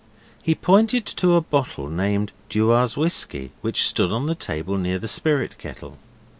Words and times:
He 0.41 0.55
pointed 0.55 1.05
to 1.05 1.35
a 1.35 1.41
bottle 1.41 1.87
labelled 1.87 2.31
Dewar's 2.49 2.97
whisky, 2.97 3.51
which 3.61 3.83
stood 3.87 4.11
on 4.11 4.25
the 4.25 4.33
table 4.33 4.79
near 4.79 4.97
the 4.97 5.07
spirit 5.07 5.59
kettle. 5.59 5.99